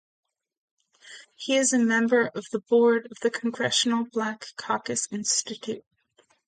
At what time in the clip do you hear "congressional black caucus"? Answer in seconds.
3.29-5.07